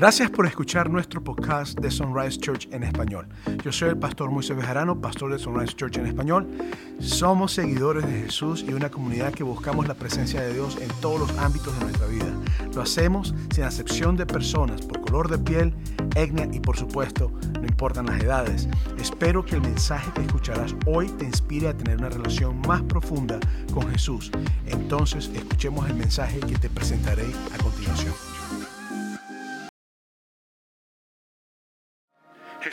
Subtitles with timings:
[0.00, 3.28] Gracias por escuchar nuestro podcast de Sunrise Church en español.
[3.62, 6.48] Yo soy el pastor Moisés Bejarano, pastor de Sunrise Church en español.
[7.00, 11.20] Somos seguidores de Jesús y una comunidad que buscamos la presencia de Dios en todos
[11.20, 12.34] los ámbitos de nuestra vida.
[12.74, 15.74] Lo hacemos sin acepción de personas, por color de piel,
[16.16, 17.30] etnia y por supuesto,
[17.60, 18.68] no importan las edades.
[18.98, 23.38] Espero que el mensaje que escucharás hoy te inspire a tener una relación más profunda
[23.74, 24.32] con Jesús.
[24.64, 28.14] Entonces, escuchemos el mensaje que te presentaré a continuación.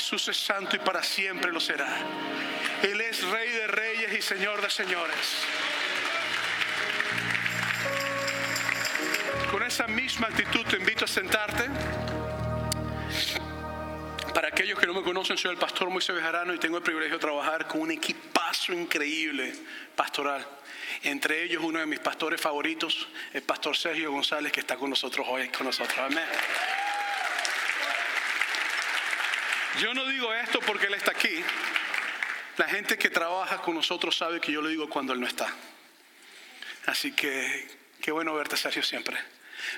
[0.09, 1.97] Jesús es santo y para siempre lo será.
[2.81, 5.43] Él es Rey de reyes y Señor de señores.
[9.51, 11.65] Con esa misma actitud te invito a sentarte.
[14.33, 17.17] Para aquellos que no me conocen, soy el pastor Moisés Bejarano y tengo el privilegio
[17.17, 19.53] de trabajar con un equipazo increíble
[19.93, 20.47] pastoral.
[21.03, 25.27] Entre ellos uno de mis pastores favoritos, el pastor Sergio González, que está con nosotros
[25.29, 25.97] hoy, con nosotros.
[25.99, 26.23] Amén.
[29.79, 31.43] Yo no digo esto porque Él está aquí.
[32.57, 35.47] La gente que trabaja con nosotros sabe que yo lo digo cuando Él no está.
[36.87, 37.67] Así que
[38.01, 39.17] qué bueno verte, Sergio, siempre.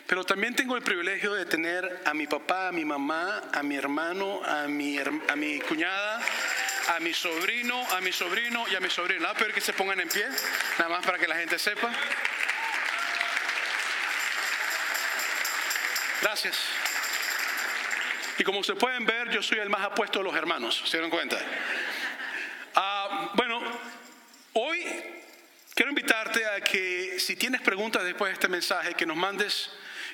[0.07, 3.75] Pero también tengo el privilegio de tener a mi papá, a mi mamá, a mi
[3.75, 6.21] hermano, a mi, cuñada,
[6.95, 9.27] a mi sobrino, a mi sobrino y a mi sobrino.
[9.27, 10.27] ¿No peor que se pongan en pie?
[10.77, 11.91] Nada más para que la gente sepa.
[16.21, 16.88] Gracias.
[18.39, 21.09] Y como se pueden ver, yo soy el más apuesto de los hermanos, ¿se dieron
[21.09, 21.37] cuenta?
[22.73, 23.61] Ah, bueno,
[24.53, 24.85] hoy
[25.75, 29.69] quiero invitarte a que si tienes preguntas después de este mensaje, que nos mandes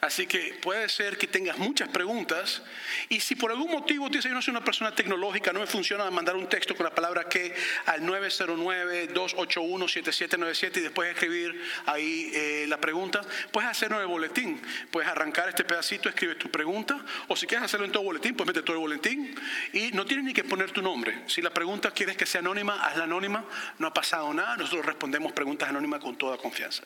[0.00, 2.62] Así que puede ser que tengas muchas preguntas
[3.08, 5.66] y si por algún motivo tú dices, yo no soy una persona tecnológica, no me
[5.66, 7.52] funciona mandar un texto con la palabra que
[7.84, 14.62] al 909-281-7797 y después escribir ahí eh, la pregunta, puedes hacerlo en el boletín.
[14.92, 18.46] Puedes arrancar este pedacito, escribes tu pregunta o si quieres hacerlo en todo boletín, pues
[18.46, 19.34] mete todo el boletín
[19.72, 21.24] y no tienes ni que poner tu nombre.
[21.26, 23.44] Si la pregunta quieres que sea anónima, hazla anónima,
[23.78, 26.84] no ha pasado nada, nosotros respondemos preguntas anónimas con toda confianza.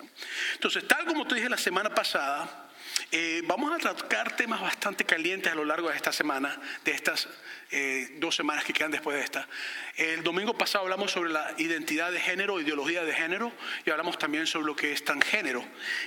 [0.55, 2.71] Entonces, tal como te dije la semana pasada,
[3.11, 7.29] eh, vamos a tratar temas bastante calientes a lo largo de esta semana, de estas
[7.71, 9.49] eh, dos semanas que quedan después de esta.
[9.97, 13.53] El domingo pasado hablamos sobre la identidad de género, ideología de género,
[13.85, 15.65] y hablamos también sobre lo que es transgénero.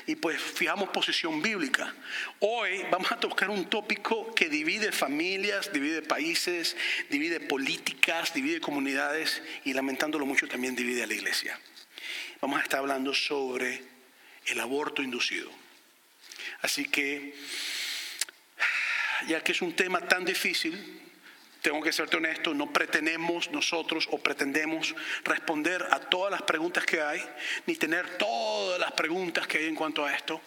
[0.08, 1.94] Y pues fijamos posición bíblica.
[2.40, 6.76] Hoy vamos a tocar un tópico que divide familias, divide países,
[7.10, 11.60] divide políticas, divide comunidades y lamentándolo mucho también divide a la iglesia.
[12.42, 13.82] Vamos a estar hablando sobre
[14.46, 15.65] el aborto inducido.
[16.62, 17.36] Así que,
[19.28, 21.02] ya que es un tema tan difícil,
[21.62, 27.02] tengo que serte honesto, no pretendemos nosotros o pretendemos responder a todas las preguntas que
[27.02, 27.20] hay,
[27.66, 30.40] ni tener todas las preguntas que hay en cuanto a esto.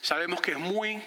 [0.00, 1.00] Sabemos que es muy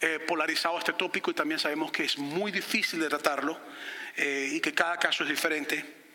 [0.00, 3.60] eh, polarizado este tópico y también sabemos que es muy difícil de tratarlo
[4.16, 6.07] eh, y que cada caso es diferente.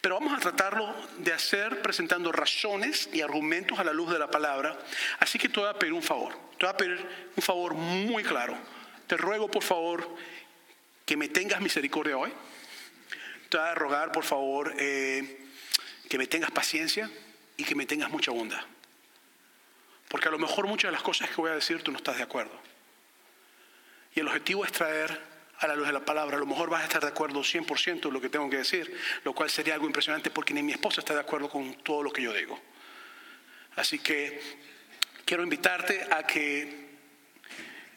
[0.00, 4.30] Pero vamos a tratarlo de hacer presentando razones y argumentos a la luz de la
[4.30, 4.78] palabra.
[5.18, 6.32] Así que te voy a pedir un favor.
[6.58, 7.06] Te voy a pedir
[7.36, 8.56] un favor muy claro.
[9.06, 10.08] Te ruego, por favor,
[11.04, 12.32] que me tengas misericordia hoy.
[13.50, 15.46] Te voy a rogar, por favor, eh,
[16.08, 17.10] que me tengas paciencia
[17.56, 18.62] y que me tengas mucha bondad.
[20.08, 22.16] Porque a lo mejor muchas de las cosas que voy a decir tú no estás
[22.16, 22.58] de acuerdo.
[24.14, 25.29] Y el objetivo es traer
[25.60, 26.36] a la luz de la palabra.
[26.36, 28.94] A lo mejor vas a estar de acuerdo 100% en lo que tengo que decir,
[29.24, 32.12] lo cual sería algo impresionante porque ni mi esposa está de acuerdo con todo lo
[32.12, 32.58] que yo digo.
[33.76, 34.40] Así que
[35.24, 36.88] quiero invitarte a que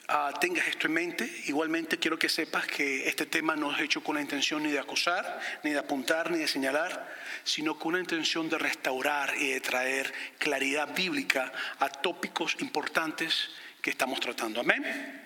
[0.09, 1.29] ah, tengas esto en mente.
[1.45, 4.79] Igualmente quiero que sepas que este tema no es hecho con la intención ni de
[4.79, 9.61] acusar, ni de apuntar, ni de señalar, sino con una intención de restaurar y de
[9.61, 13.49] traer claridad bíblica a tópicos importantes
[13.81, 14.59] que estamos tratando.
[14.59, 15.22] Amén.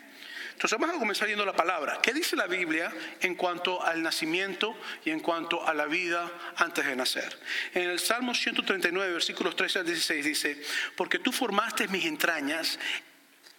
[0.58, 2.00] Entonces vamos a comenzar viendo la palabra.
[2.02, 4.76] ¿Qué dice la Biblia en cuanto al nacimiento
[5.06, 7.40] y en cuanto a la vida antes de nacer?
[7.76, 10.60] En el Salmo 139, versículos 13 al 16 dice,
[10.96, 12.80] porque tú formaste mis entrañas,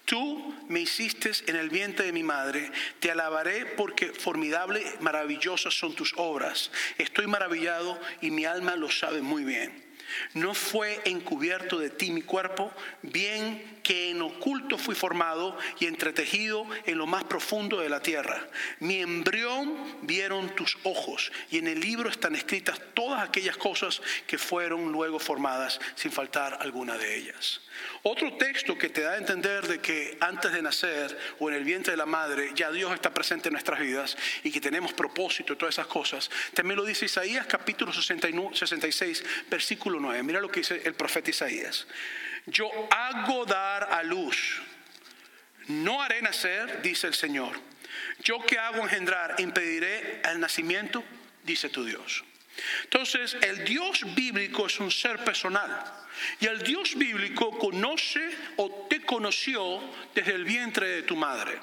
[0.06, 5.94] Tú me hiciste en el vientre de mi madre, te alabaré porque formidable, maravillosas son
[5.94, 6.70] tus obras.
[6.96, 9.87] Estoy maravillado y mi alma lo sabe muy bien.
[10.34, 12.72] No fue encubierto de ti mi cuerpo,
[13.02, 18.46] bien que en oculto fui formado y entretejido en lo más profundo de la tierra.
[18.80, 24.36] Mi embrión vieron tus ojos y en el libro están escritas todas aquellas cosas que
[24.36, 27.62] fueron luego formadas sin faltar alguna de ellas.
[28.02, 31.64] Otro texto que te da a entender de que antes de nacer o en el
[31.64, 35.52] vientre de la madre ya Dios está presente en nuestras vidas y que tenemos propósito
[35.52, 40.22] y todas esas cosas, también lo dice Isaías capítulo 66, versículo 9.
[40.22, 41.86] Mira lo que dice el profeta Isaías.
[42.46, 44.62] Yo hago dar a luz,
[45.66, 47.60] no haré nacer, dice el Señor.
[48.20, 51.04] Yo que hago engendrar, impediré el nacimiento,
[51.44, 52.24] dice tu Dios.
[52.84, 55.84] Entonces, el Dios bíblico es un ser personal.
[56.40, 59.80] Y el Dios bíblico conoce o te conoció
[60.14, 61.58] desde el vientre de tu madre.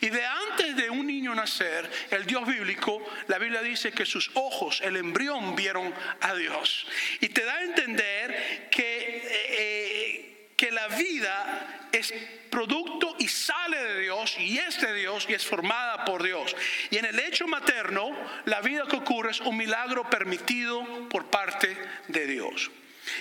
[0.00, 4.30] Y de antes de un niño nacer, el Dios bíblico, la Biblia dice que sus
[4.34, 6.86] ojos, el embrión, vieron a Dios.
[7.20, 12.12] Y te da a entender que, eh, que la vida es
[12.50, 16.54] producto y sale de Dios y es de Dios y es formada por Dios.
[16.90, 18.10] Y en el hecho materno,
[18.44, 21.76] la vida que ocurre es un milagro permitido por parte
[22.08, 22.70] de Dios.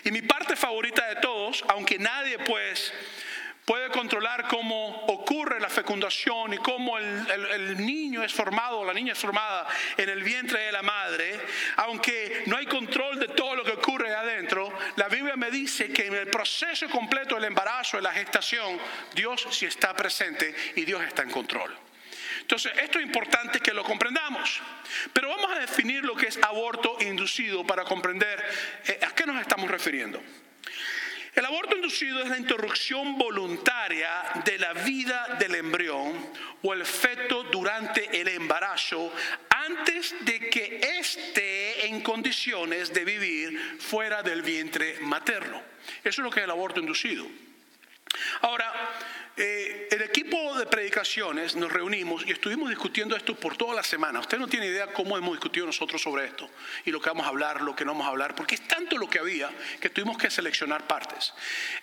[0.03, 2.94] Y mi parte favorita de todos, aunque nadie pues
[3.65, 9.13] puede controlar cómo ocurre la fecundación y cómo el, niño es formado o la niña
[9.13, 9.68] es formada
[9.98, 11.39] en el vientre de la madre,
[11.77, 16.07] aunque no hay control de todo lo que ocurre adentro, la Biblia me dice que
[16.07, 18.80] en el proceso completo del embarazo, de la gestación,
[19.13, 21.74] Dios sí está presente y Dios está en control.
[22.51, 24.59] Entonces, esto es importante que lo comprendamos.
[25.13, 28.44] Pero vamos a definir lo que es aborto inducido para comprender
[28.88, 30.21] eh, a qué nos estamos refiriendo.
[31.33, 36.30] El aborto inducido es la interrupción voluntaria de la vida del embrión
[36.62, 39.13] o el feto durante el embarazo
[39.50, 45.63] antes de que esté en condiciones de vivir fuera del vientre materno.
[46.03, 47.25] Eso es lo que es el aborto inducido.
[48.42, 48.74] Ahora,
[49.38, 54.19] eh, el equipo de predicaciones nos reunimos y estuvimos discutiendo esto por toda la semana.
[54.19, 56.50] Usted no tiene idea cómo hemos discutido nosotros sobre esto
[56.86, 58.98] y lo que vamos a hablar, lo que no vamos a hablar, porque es tanto
[58.98, 59.50] lo que había
[59.80, 61.33] que tuvimos que seleccionar partes.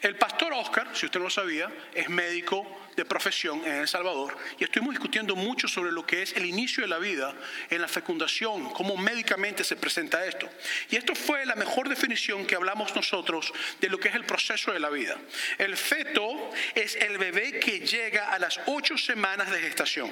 [0.03, 2.67] El pastor Oscar, si usted no lo sabía, es médico
[2.97, 6.83] de profesión en El Salvador y estuvimos discutiendo mucho sobre lo que es el inicio
[6.83, 7.33] de la vida
[7.71, 10.49] en la fecundación, cómo médicamente se presenta esto.
[10.91, 14.73] Y esto fue la mejor definición que hablamos nosotros de lo que es el proceso
[14.73, 15.17] de la vida.
[15.59, 20.11] El feto es el bebé que llega a las ocho semanas de gestación.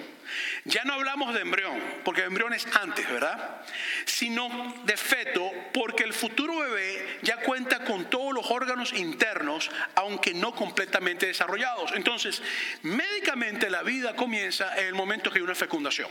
[0.64, 3.62] Ya no hablamos de embrión, porque embrión es antes, ¿verdad?
[4.04, 10.34] Sino de feto, porque el futuro bebé ya cuenta con todos los órganos internos, aunque
[10.34, 11.92] no completamente desarrollados.
[11.94, 12.42] Entonces,
[12.82, 16.08] Médicamente la vida comienza en el momento que hay una fecundación.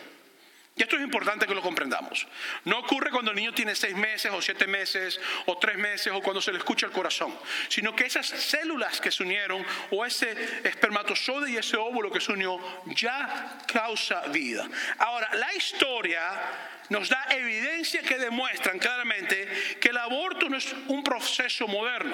[0.78, 2.28] Y esto es importante que lo comprendamos.
[2.66, 6.22] No ocurre cuando el niño tiene seis meses o siete meses o tres meses o
[6.22, 7.34] cuando se le escucha el corazón,
[7.70, 10.36] sino que esas células que se unieron o ese
[10.68, 14.68] espermatozoide y ese óvulo que se unió ya causa vida.
[14.98, 16.22] Ahora, la historia
[16.90, 22.14] nos da evidencia que demuestran claramente que el aborto no es un proceso moderno.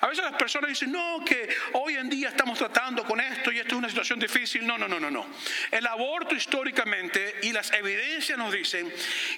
[0.00, 3.58] A veces las personas dicen, no, que hoy en día estamos tratando con esto y
[3.58, 4.66] esto es una situación difícil.
[4.66, 5.26] No, no, no, no, no.
[5.70, 7.95] El aborto históricamente y las evidencias
[8.36, 8.92] nos dicen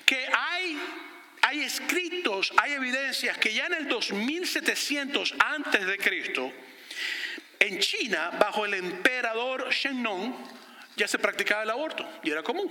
[0.04, 0.78] que hay
[1.42, 6.52] hay escritos, hay evidencias que ya en el 2700 antes de Cristo,
[7.58, 10.34] en China, bajo el emperador Nong,
[10.96, 12.70] ya se practicaba el aborto y era común.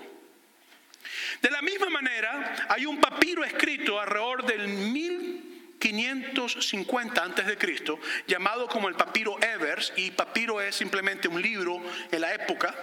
[1.41, 8.00] De la misma manera, hay un papiro escrito alrededor del mil 550 antes de Cristo,
[8.27, 12.75] llamado como el papiro Evers, y papiro es simplemente un libro en la época,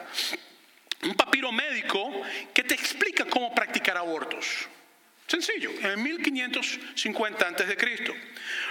[1.04, 4.68] un papiro médico que te explica cómo practicar abortos.
[5.26, 8.12] Sencillo, en 1550 antes de Cristo.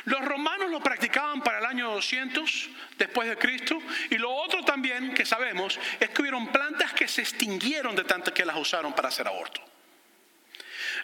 [0.06, 3.80] Los romanos lo practicaban para el año 200 después de Cristo
[4.12, 6.22] y lo otro también que sabemos es que
[6.52, 9.62] plantas que se extinguieron de tanto que las usaron para hacer aborto.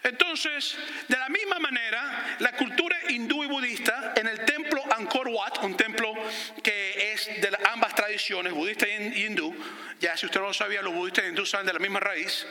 [0.02, 0.76] Entonces,
[1.08, 5.76] de la misma manera, la cultura hindú y budista en el templo Angkor Wat, un
[5.76, 6.14] templo
[6.62, 9.54] que es de ambas tradiciones, budista y hindú,
[10.00, 12.46] ya si usted no lo sabía, los budistas y hindú salen de la misma raíz,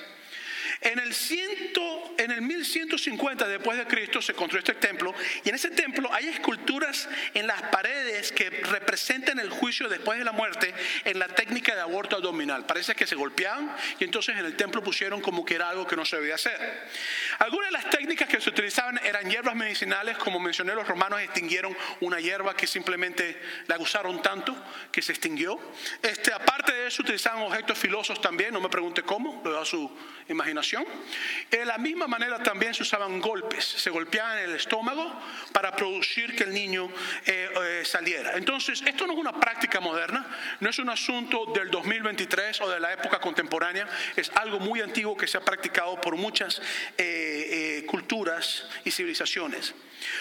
[0.81, 5.55] En el, ciento, en el 1150 después de Cristo se construyó este templo y en
[5.55, 10.73] ese templo hay esculturas en las paredes que representan el juicio después de la muerte
[11.05, 12.65] en la técnica de aborto abdominal.
[12.65, 15.95] Parece que se golpeaban y entonces en el templo pusieron como que era algo que
[15.95, 16.87] no se debía hacer.
[17.39, 21.75] Algunas de las técnicas que se utilizaban eran hierbas medicinales, como mencioné, los romanos extinguieron
[22.01, 24.55] una hierba que simplemente la usaron tanto
[24.91, 25.59] que se extinguió.
[26.01, 29.89] Este, aparte de eso utilizaban objetos filosos también, no me pregunte cómo, lo da su
[30.27, 30.58] imaginación.
[31.49, 35.11] De la misma manera también se usaban golpes, se golpeaban el estómago
[35.51, 36.89] para producir que el niño
[37.25, 38.33] eh, eh, saliera.
[38.33, 40.25] Entonces, esto no es una práctica moderna,
[40.59, 45.15] no es un asunto del 2023 o de la época contemporánea, es algo muy antiguo
[45.15, 46.61] que se ha practicado por muchas
[46.97, 49.73] eh, culturas y civilizaciones.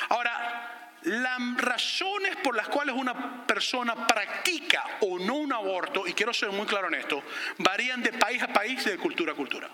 [0.09, 6.33] Ahora, las razones por las cuales una persona practica o no un aborto, y quiero
[6.33, 7.23] ser muy claro en esto,
[7.59, 9.71] varían de país a país de cultura a cultura.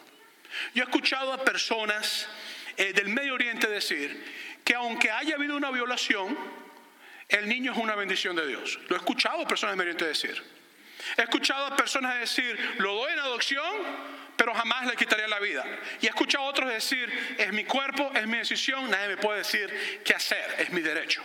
[0.75, 2.29] Yo he escuchado a personas
[2.77, 4.23] eh, del Medio Oriente decir
[4.65, 6.37] que aunque haya habido una violación,
[7.29, 8.79] el niño es una bendición de Dios.
[8.89, 10.43] Lo he escuchado a personas del Medio Oriente decir.
[11.17, 13.73] He escuchado a personas decir, lo doy en adopción,
[14.37, 15.65] pero jamás le quitaría la vida.
[16.01, 19.39] Y he escuchado a otros decir, es mi cuerpo, es mi decisión, nadie me puede
[19.39, 21.23] decir qué hacer, es mi derecho.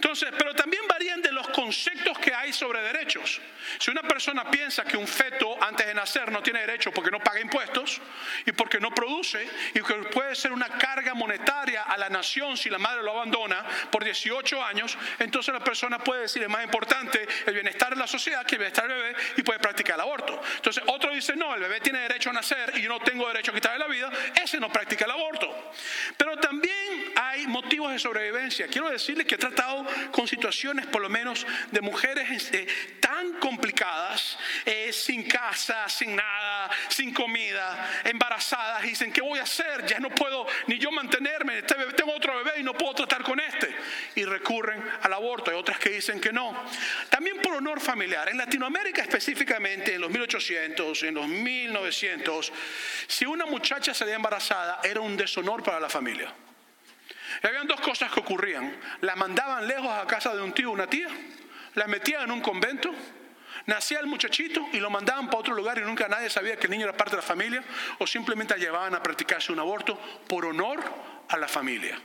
[0.00, 3.38] Entonces, pero también varían de los conceptos que hay sobre derechos.
[3.78, 7.20] Si una persona piensa que un feto antes de nacer no tiene derecho porque no
[7.20, 8.00] paga impuestos
[8.46, 12.70] y porque no produce y que puede ser una carga monetaria a la nación si
[12.70, 17.28] la madre lo abandona por 18 años, entonces la persona puede decir es más importante
[17.44, 20.40] el bienestar de la sociedad que el bienestar del bebé y puede practicar el aborto.
[20.56, 23.50] Entonces otro dice no, el bebé tiene derecho a nacer y yo no tengo derecho
[23.50, 24.10] a quitarle la vida,
[24.42, 25.72] ese no practica el aborto.
[26.16, 28.66] Pero también hay motivos de sobrevivencia.
[28.66, 32.66] Quiero decirles que he tratado con situaciones por lo menos de mujeres eh,
[33.00, 39.86] tan complicadas, eh, sin casa, sin nada, sin comida, embarazadas, dicen, ¿qué voy a hacer?
[39.86, 43.40] Ya no puedo ni yo mantenerme, este tengo otro bebé y no puedo tratar con
[43.40, 43.74] este.
[44.14, 45.50] Y recurren al aborto.
[45.50, 46.64] Hay otras que dicen que no.
[47.08, 48.28] También por honor familiar.
[48.28, 52.52] En Latinoamérica específicamente, en los 1800, en los 1900,
[53.06, 56.32] si una muchacha salía embarazada, era un deshonor para la familia.
[57.42, 58.76] Y habían dos cosas que ocurrían.
[59.00, 61.08] La mandaban lejos a casa de un tío o una tía,
[61.74, 62.92] la metían en un convento,
[63.66, 66.72] nacía el muchachito y lo mandaban para otro lugar y nunca nadie sabía que el
[66.72, 67.62] niño era parte de la familia
[67.98, 70.82] o simplemente llevaban a practicarse un aborto por honor
[71.28, 71.98] a la familia.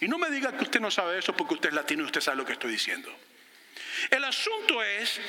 [0.00, 2.20] Y no me diga que usted no sabe eso porque usted es latino y usted
[2.20, 3.10] sabe lo que estoy diciendo.
[4.10, 5.20] El asunto es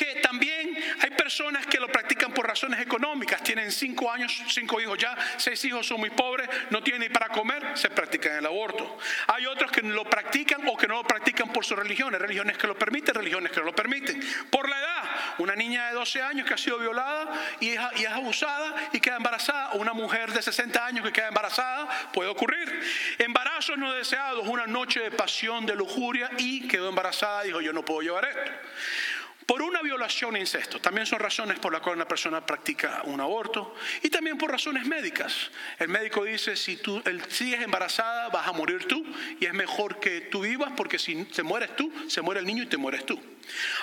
[0.00, 4.96] que también hay personas que lo practican por razones económicas, tienen cinco años, cinco hijos
[4.96, 8.98] ya, seis hijos son muy pobres, no tienen ni para comer, se practican el aborto.
[9.26, 12.66] Hay otros que lo practican o que no lo practican por sus religiones, religiones que
[12.66, 14.22] lo permiten, religiones que no lo permiten.
[14.50, 15.02] Por la edad,
[15.36, 17.30] una niña de 12 años que ha sido violada
[17.60, 21.28] y es, y es abusada y queda embarazada, una mujer de 60 años que queda
[21.28, 22.80] embarazada, puede ocurrir.
[23.18, 27.84] Embarazos no deseados, una noche de pasión, de lujuria y quedó embarazada, dijo yo no
[27.84, 28.50] puedo llevar esto
[29.50, 30.80] por una violación e incesto.
[30.80, 34.86] También son razones por las cuales una persona practica un aborto y también por razones
[34.86, 35.50] médicas.
[35.76, 39.04] El médico dice, si tú sigues embarazada vas a morir tú
[39.40, 42.62] y es mejor que tú vivas porque si te mueres tú, se muere el niño
[42.62, 43.20] y te mueres tú.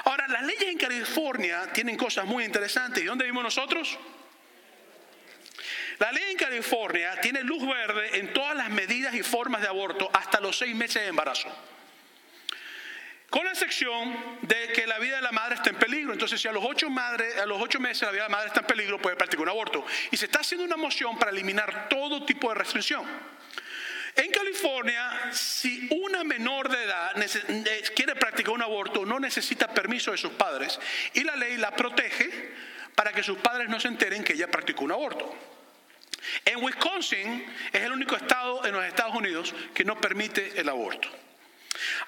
[0.06, 3.04] Ahora, las leyes en California tienen cosas muy interesantes.
[3.04, 4.00] ¿Y dónde vivimos nosotros?
[6.00, 10.10] La ley en California tiene luz verde en todas las medidas y formas de aborto
[10.14, 11.50] hasta los seis meses de embarazo.
[13.30, 16.14] Con la excepción de que la vida de la madre está en peligro.
[16.14, 18.62] Entonces, si a los ocho, a los ocho meses la vida de la madre está
[18.62, 19.86] en peligro, puede practicar un aborto.
[20.12, 23.06] Y se está haciendo una moción para eliminar todo tipo de restricción.
[24.16, 27.16] En California, si una menor de edad
[27.96, 30.80] quiere practicar un aborto, no necesita permiso de sus padres
[31.14, 32.52] y la ley la protege
[32.96, 35.36] para que sus padres no se enteren que ella practicó un aborto.
[36.46, 41.10] En Wisconsin es el único estado en los Estados Unidos que no permite el aborto.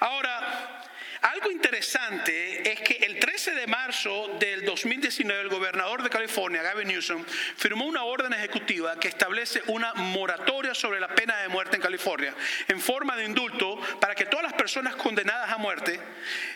[0.00, 0.82] Ahora,
[1.22, 6.88] algo interesante es que el 13 de marzo del 2019 el gobernador de California, Gavin
[6.88, 7.24] Newsom,
[7.56, 12.34] firmó una orden ejecutiva que establece una moratoria sobre la pena de muerte en California
[12.68, 16.00] en forma de indulto para que todas las personas condenadas a muerte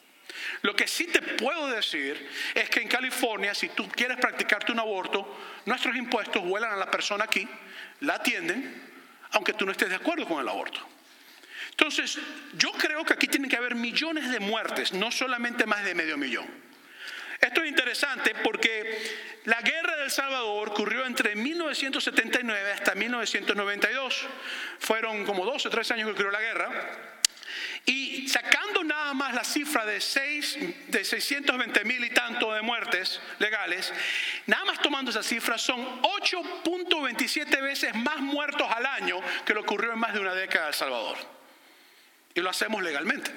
[0.64, 4.78] Lo que sí te puedo decir es que en California, si tú quieres practicarte un
[4.78, 7.46] aborto, nuestros impuestos vuelan a la persona aquí,
[8.00, 8.82] la atienden,
[9.32, 10.80] aunque tú no estés de acuerdo con el aborto.
[11.68, 12.18] Entonces,
[12.54, 16.16] yo creo que aquí tienen que haber millones de muertes, no solamente más de medio
[16.16, 16.46] millón.
[17.42, 24.26] Esto es interesante porque la guerra del Salvador ocurrió entre 1979 hasta 1992.
[24.78, 27.13] Fueron como dos o tres años que ocurrió la guerra.
[27.86, 33.20] Y sacando nada más la cifra de, 6, de 620 mil y tanto de muertes
[33.38, 33.92] legales,
[34.46, 39.92] nada más tomando esa cifra son 8.27 veces más muertos al año que lo ocurrió
[39.92, 41.18] en más de una década en El Salvador.
[42.34, 43.30] Y lo hacemos legalmente.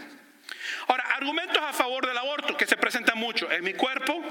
[0.88, 3.52] Ahora, argumentos a favor del aborto que se presentan mucho.
[3.52, 4.24] En mi cuerpo,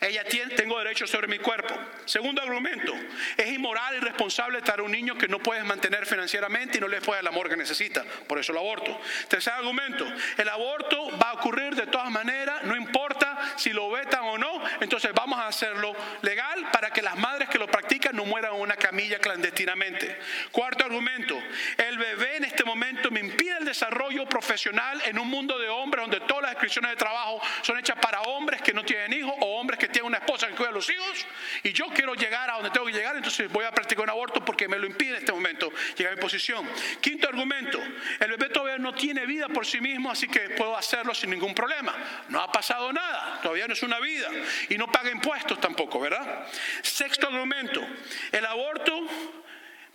[0.00, 1.74] ella tiene, tengo derecho sobre mi cuerpo.
[2.04, 2.94] Segundo argumento,
[3.36, 6.88] es inmoral y irresponsable estar a un niño que no puedes mantener financieramente y no
[6.88, 8.04] le puede el amor que necesita.
[8.26, 8.98] Por eso el aborto.
[9.28, 14.22] Tercer argumento, el aborto va a ocurrir de todas maneras, no importa si lo vetan
[14.24, 18.24] o no, entonces vamos a hacerlo legal para que las madres que lo practican no
[18.24, 20.18] mueran en una camilla clandestinamente.
[20.52, 21.38] Cuarto argumento,
[21.76, 26.02] el bebé en este momento me impide el desarrollo profesional en un mundo de hombres
[26.02, 29.58] donde todas las descripciones de trabajo son hechas para hombres que no tienen hijos o
[29.58, 31.26] hombres que tiene una esposa que cuida a los hijos
[31.62, 34.44] y yo quiero llegar a donde tengo que llegar, entonces voy a practicar un aborto
[34.44, 36.68] porque me lo impide en este momento llegar a mi posición.
[37.00, 37.80] Quinto argumento,
[38.20, 41.54] el bebé todavía no tiene vida por sí mismo, así que puedo hacerlo sin ningún
[41.54, 41.94] problema.
[42.28, 44.28] No ha pasado nada, todavía no es una vida
[44.68, 46.46] y no paga impuestos tampoco, ¿verdad?
[46.82, 47.86] Sexto argumento,
[48.32, 49.06] el aborto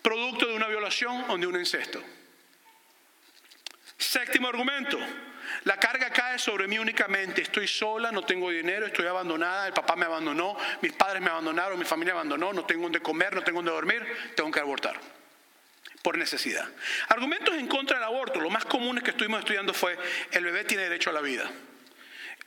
[0.02, 2.04] producto de una violación o de un incesto.
[3.98, 5.00] Séptimo argumento,
[5.64, 7.42] la carga cae sobre mí únicamente.
[7.42, 11.80] Estoy sola, no tengo dinero, estoy abandonada, el papá me abandonó, mis padres me abandonaron,
[11.80, 15.00] mi familia abandonó, no tengo donde comer, no tengo donde dormir, tengo que abortar
[16.02, 16.68] por necesidad.
[17.08, 19.98] Argumentos en contra del aborto, lo más común que estuvimos estudiando fue
[20.32, 21.50] el bebé tiene derecho a la vida.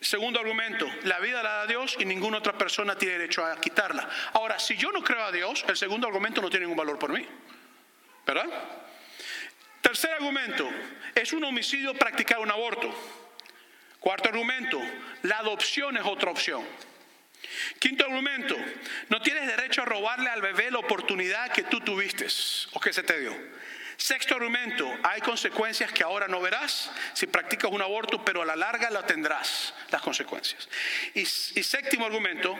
[0.01, 4.09] Segundo argumento, la vida la da Dios y ninguna otra persona tiene derecho a quitarla.
[4.35, 7.13] Ahora, si yo no creo a Dios, el segundo argumento no tiene ningún valor por
[7.13, 7.27] mí.
[8.27, 8.47] ¿Verdad?
[9.81, 10.69] Tercer argumento,
[11.15, 12.93] es un homicidio practicar un aborto.
[14.01, 14.81] Cuarto argumento,
[15.23, 16.65] la adopción es otra opción.
[17.79, 18.57] Quinto argumento,
[19.09, 22.27] no tienes derecho a robarle al bebé la oportunidad que tú tuviste
[22.73, 23.35] o que se te dio.
[23.97, 28.55] Sexto argumento, hay consecuencias que ahora no verás si practicas un aborto, pero a la
[28.55, 30.69] larga la tendrás, las consecuencias.
[31.15, 32.57] Y, y séptimo argumento,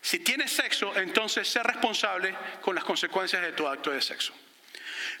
[0.00, 4.32] si tienes sexo, entonces sé responsable con las consecuencias de tu acto de sexo.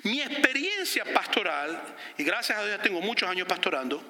[0.02, 1.80] Mi experiencia pastoral,
[2.18, 4.02] y gracias a Dios tengo muchos años pastorando,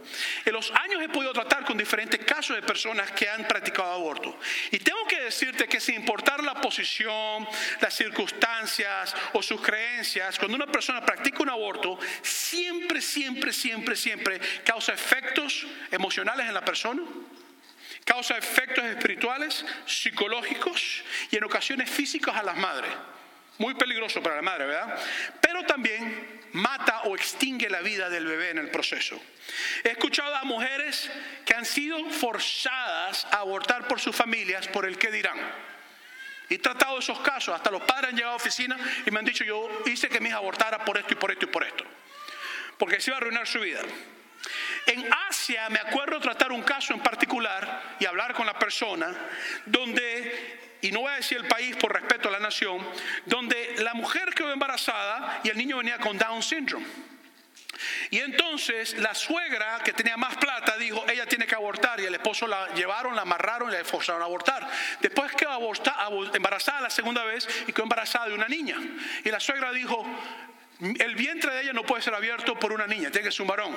[0.45, 4.39] en los años he podido tratar con diferentes casos de personas que han practicado aborto.
[4.71, 7.47] Y tengo que decirte que sin importar la posición,
[7.81, 14.41] las circunstancias o sus creencias, cuando una persona practica un aborto, siempre, siempre, siempre, siempre
[14.65, 17.03] causa efectos emocionales en la persona,
[18.05, 22.91] causa efectos espirituales, psicológicos y en ocasiones físicos a las madres.
[23.59, 24.99] Muy peligroso para la madre, ¿verdad?
[25.41, 29.21] Pero también mata o extingue la vida del bebé en el proceso.
[29.85, 31.11] He escuchado a mujeres
[31.45, 35.39] que han sido forzadas a abortar por sus familias por el qué dirán.
[36.49, 39.45] He tratado esos casos, hasta los padres han llegado a oficina y me han dicho,
[39.45, 41.85] yo hice que mi hija abortara por esto y por esto y por esto.
[42.79, 43.81] Porque se iba a arruinar su vida.
[44.87, 49.15] En Asia me acuerdo tratar un caso en particular y hablar con la persona
[49.65, 52.87] donde y no voy a decir el país por respeto a la nación,
[53.25, 56.85] donde la mujer quedó embarazada y el niño venía con Down syndrome.
[58.11, 62.15] Y entonces la suegra que tenía más plata dijo, ella tiene que abortar y el
[62.15, 64.69] esposo la llevaron, la amarraron y la forzaron a abortar.
[65.01, 65.73] Después quedó
[66.35, 68.77] embarazada la segunda vez y quedó embarazada de una niña.
[69.25, 70.05] Y la suegra dijo,
[70.81, 73.49] el vientre de ella no puede ser abierto por una niña, tiene que ser un
[73.49, 73.75] varón.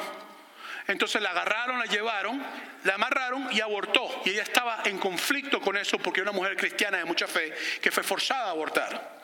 [0.88, 2.42] Entonces la agarraron, la llevaron,
[2.84, 4.22] la amarraron y abortó.
[4.26, 7.54] Y ella estaba en conflicto con eso porque era una mujer cristiana de mucha fe
[7.82, 9.16] que fue forzada a abortar.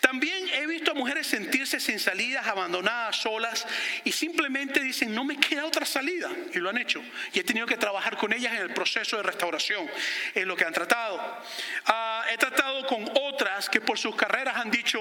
[0.00, 3.66] También he visto a mujeres sentirse sin salidas, abandonadas, solas,
[4.04, 7.02] y simplemente dicen, no me queda otra salida, y lo han hecho.
[7.32, 9.88] Y he tenido que trabajar con ellas en el proceso de restauración,
[10.34, 11.20] en lo que han tratado.
[11.86, 15.00] Ah, he tratado con otras que por sus carreras han dicho,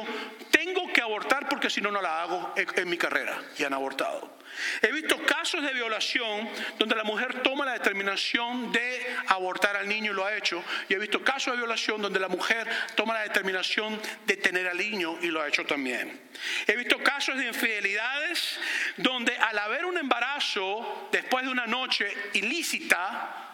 [0.52, 4.39] tengo que abortar porque si no, no la hago en mi carrera, y han abortado.
[4.81, 10.12] He visto casos de violación donde la mujer toma la determinación de abortar al niño
[10.12, 10.63] y lo ha hecho.
[10.88, 14.77] Y he visto casos de violación donde la mujer toma la determinación de tener al
[14.77, 16.29] niño y lo ha hecho también.
[16.67, 18.59] He visto casos de infidelidades
[18.97, 23.49] donde al haber un embarazo después de una noche ilícita,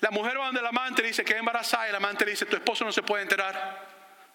[0.00, 2.32] la mujer va donde el amante le dice que es embarazada y el amante le
[2.32, 3.86] dice tu esposo no se puede enterar,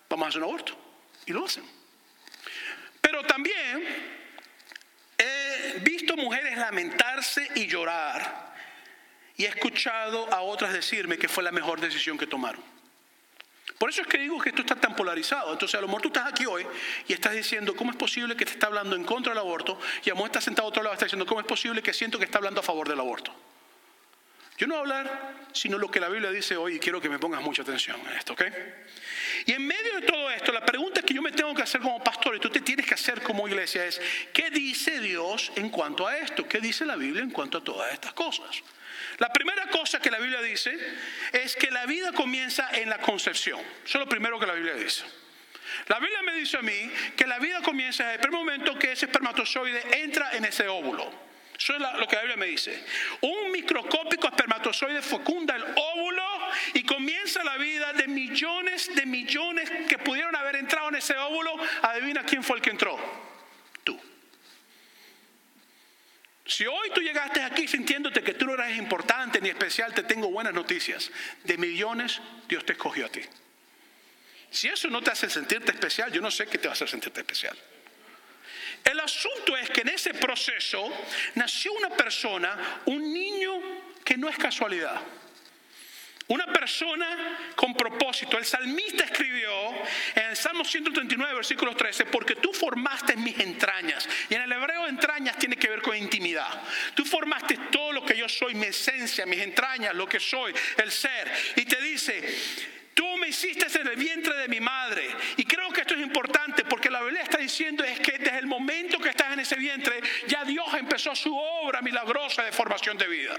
[0.09, 0.77] vamos a hacer un aborto.
[1.25, 1.63] Y lo hacen.
[2.99, 4.20] Pero también
[5.75, 8.51] He visto mujeres lamentarse y llorar
[9.37, 12.61] y he escuchado a otras decirme que fue la mejor decisión que tomaron.
[13.77, 15.53] Por eso es que digo que esto está tan polarizado.
[15.53, 16.67] Entonces, a lo mejor tú estás aquí hoy
[17.07, 19.79] y estás diciendo, ¿cómo es posible que te está hablando en contra del aborto?
[20.05, 21.81] Y a lo mejor estás sentado a otro lado y estás diciendo, ¿cómo es posible
[21.81, 23.33] que siento que está hablando a favor del aborto?
[24.61, 27.17] Yo no a hablar sino lo que la Biblia dice hoy y quiero que me
[27.17, 28.43] pongas mucha atención en esto, ¿ok?
[29.47, 32.03] Y en medio de todo esto, la pregunta que yo me tengo que hacer como
[32.03, 33.99] pastor y tú te tienes que hacer como iglesia es,
[34.31, 36.47] ¿qué dice Dios en cuanto a esto?
[36.47, 38.61] ¿Qué dice la Biblia en cuanto a todas estas cosas?
[39.17, 40.77] La primera cosa que la Biblia dice
[41.33, 43.59] es que la vida comienza en la concepción.
[43.59, 45.03] Eso es lo primero que la Biblia dice.
[45.87, 48.91] La Biblia me dice a mí que la vida comienza en el primer momento que
[48.91, 51.30] ese espermatozoide entra en ese óvulo.
[51.61, 52.83] Eso es lo que la Biblia me dice.
[53.21, 56.23] Un microscópico espermatozoide fecunda el óvulo
[56.73, 61.55] y comienza la vida de millones de millones que pudieron haber entrado en ese óvulo.
[61.83, 62.97] Adivina quién fue el que entró.
[63.83, 63.99] Tú.
[66.47, 70.31] Si hoy tú llegaste aquí sintiéndote que tú no eres importante ni especial, te tengo
[70.31, 71.11] buenas noticias.
[71.43, 72.19] De millones,
[72.49, 73.21] Dios te escogió a ti.
[74.49, 76.89] Si eso no te hace sentirte especial, yo no sé qué te va a hacer
[76.89, 77.55] sentirte especial.
[78.83, 80.91] El asunto es que en ese proceso
[81.35, 83.53] nació una persona, un niño
[84.03, 85.01] que no es casualidad.
[86.27, 88.37] Una persona con propósito.
[88.37, 89.51] El salmista escribió
[90.15, 94.07] en el Salmo 139, versículo 13, porque tú formaste mis entrañas.
[94.29, 96.47] Y en el hebreo entrañas tiene que ver con intimidad.
[96.95, 100.89] Tú formaste todo lo que yo soy, mi esencia, mis entrañas, lo que soy, el
[100.89, 101.29] ser.
[101.57, 102.23] Y te dice,
[102.93, 105.07] Tú me hiciste en el vientre de mi madre.
[105.37, 108.10] Y creo que esto es importante porque la Biblia está diciendo es que
[108.71, 113.07] momento que estás en ese vientre, ya Dios empezó su obra milagrosa de formación de
[113.07, 113.35] vida.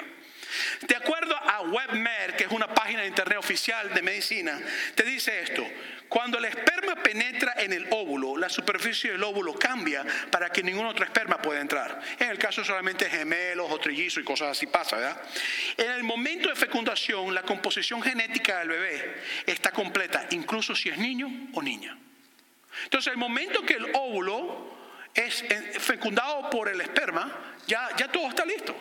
[0.82, 4.60] De acuerdo a WebMed, que es una página de internet oficial de medicina,
[4.94, 5.66] te dice esto.
[6.08, 10.84] Cuando el esperma penetra en el óvulo, la superficie del óvulo cambia para que ningún
[10.84, 12.02] otro esperma pueda entrar.
[12.18, 15.22] En el caso solamente gemelos o trillizos y cosas así pasa, ¿verdad?
[15.78, 20.98] En el momento de fecundación, la composición genética del bebé está completa, incluso si es
[20.98, 21.96] niño o niña.
[22.84, 24.81] Entonces, el momento que el óvulo
[25.14, 25.44] es
[25.78, 27.30] fecundado por el esperma,
[27.66, 28.74] ya, ya todo está listo.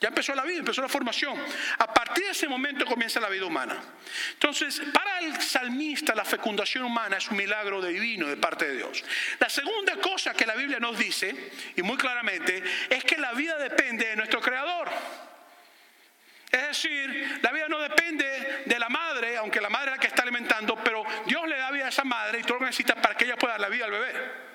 [0.00, 1.38] Ya empezó la vida, empezó la formación.
[1.78, 3.76] A partir de ese momento comienza la vida humana.
[4.32, 9.04] Entonces, para el salmista la fecundación humana es un milagro divino de parte de Dios.
[9.38, 13.58] La segunda cosa que la Biblia nos dice, y muy claramente, es que la vida
[13.58, 14.88] depende de nuestro Creador.
[16.50, 20.06] Es decir, la vida no depende de la madre, aunque la madre es la que
[20.06, 23.14] está alimentando, pero Dios le da vida a esa madre y tú lo necesitas para
[23.14, 24.49] que ella pueda dar la vida al bebé.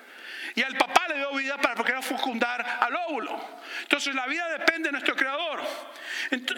[0.56, 3.38] Y al papá le dio vida para era fecundar al óvulo.
[3.82, 5.60] Entonces la vida depende de nuestro creador.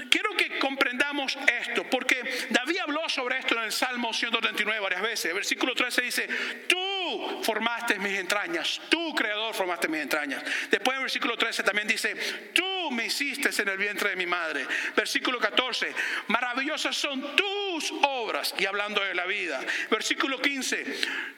[0.09, 5.25] quiero que comprendamos esto, porque David habló sobre esto en el Salmo 139 varias veces.
[5.27, 6.29] El versículo 13 dice,
[6.69, 10.45] tú formaste mis entrañas, tú creador formaste mis entrañas.
[10.71, 12.15] Después el versículo 13 también dice,
[12.55, 14.67] tú me hiciste en el vientre de mi madre.
[14.95, 15.93] Versículo 14,
[16.29, 18.55] maravillosas son tus obras.
[18.59, 19.61] Y hablando de la vida.
[19.91, 20.85] Versículo 15,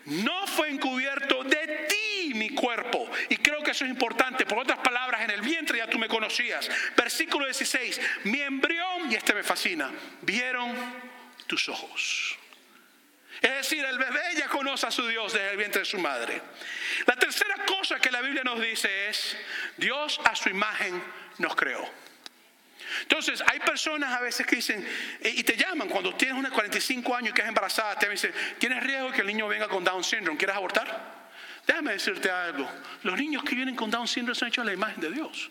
[0.06, 1.39] no fue encubierto
[2.34, 3.10] mi cuerpo.
[3.28, 4.46] Y creo que eso es importante.
[4.46, 6.68] Por otras palabras, en el vientre ya tú me conocías.
[6.96, 9.90] Versículo 16, mi embrión, y este me fascina,
[10.22, 10.74] vieron
[11.46, 12.38] tus ojos.
[13.40, 16.42] Es decir, el bebé ya conoce a su Dios desde el vientre de su madre.
[17.06, 19.36] La tercera cosa que la Biblia nos dice es,
[19.78, 21.02] Dios a su imagen
[21.38, 21.88] nos creó.
[23.02, 24.86] Entonces, hay personas a veces que dicen,
[25.20, 28.32] eh, y te llaman cuando tienes unos 45 años y que es embarazada, te dicen,
[28.58, 31.19] tienes riesgo que el niño venga con Down syndrome, ¿quieres abortar?
[31.70, 32.68] Déjame decirte algo.
[33.04, 35.50] Los niños que vienen con Down syndrome son hechos a la imagen de Dios.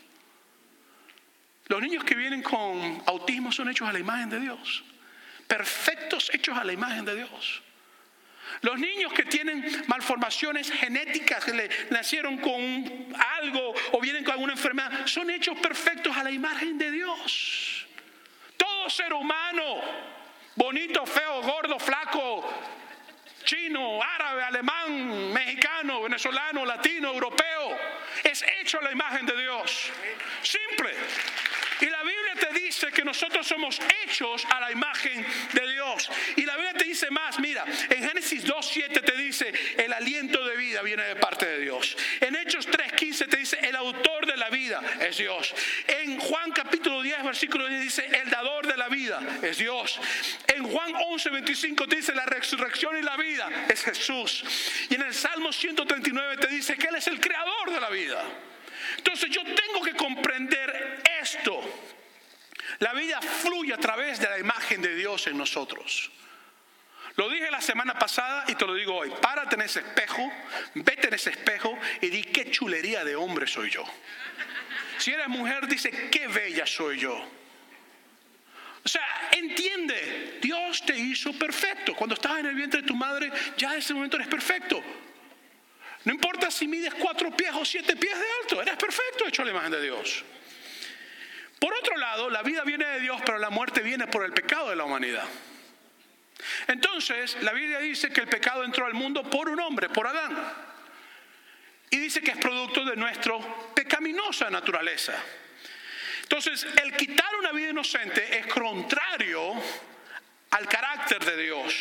[1.68, 4.84] Los niños que vienen con autismo son hechos a la imagen de Dios.
[5.48, 7.62] Perfectos hechos a la imagen de Dios.
[8.60, 14.52] Los niños que tienen malformaciones genéticas, que le nacieron con algo o vienen con alguna
[14.52, 17.88] enfermedad, son hechos perfectos a la imagen de Dios.
[18.58, 19.80] Todo ser humano,
[20.58, 22.44] bonito, feo, gordo, flaco,
[23.50, 27.76] chino, árabe, alemán, mexicano, venezolano, latino, europeo,
[28.24, 29.92] es hecho a la imagen de Dios.
[30.44, 30.94] Simple.
[31.80, 36.10] Y la Biblia te dice que nosotros somos hechos a la imagen de Dios.
[36.36, 40.58] Y la Biblia te dice más, mira, en Génesis 2.7 te dice, el aliento de
[40.58, 41.96] vida viene de parte de Dios.
[42.20, 45.54] En Hechos 3.15 te dice, el autor de la vida es Dios.
[45.88, 50.00] En Juan capítulo 10, versículo 10 dice, el dador de la vida es Dios.
[50.48, 54.44] En Juan 11.25 te dice, la resurrección y la vida es Jesús.
[54.90, 58.24] Y en el Salmo 139 te dice que Él es el creador de la vida.
[58.98, 61.02] Entonces yo tengo que comprender
[61.36, 61.62] esto.
[62.80, 66.12] La vida fluye a través de la imagen de Dios en nosotros.
[67.16, 69.12] Lo dije la semana pasada y te lo digo hoy.
[69.22, 70.32] Párate en ese espejo,
[70.76, 73.84] vete en ese espejo y di qué chulería de hombre soy yo.
[74.98, 77.14] Si eres mujer, dice qué bella soy yo.
[78.84, 81.96] O sea, entiende, Dios te hizo perfecto.
[81.96, 84.82] Cuando estabas en el vientre de tu madre, ya en ese momento eres perfecto.
[86.06, 89.46] No importa si mides cuatro pies o siete pies de alto, eres perfecto hecho a
[89.46, 90.24] la imagen de Dios.
[91.60, 94.70] Por otro lado, la vida viene de Dios, pero la muerte viene por el pecado
[94.70, 95.26] de la humanidad.
[96.68, 100.38] Entonces, la Biblia dice que el pecado entró al mundo por un hombre, por Adán.
[101.90, 103.34] Y dice que es producto de nuestra
[103.74, 105.14] pecaminosa naturaleza.
[106.22, 109.54] Entonces, el quitar una vida inocente es contrario
[110.52, 111.74] al carácter de Dios.